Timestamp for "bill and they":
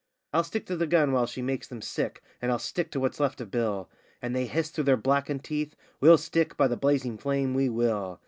3.51-4.47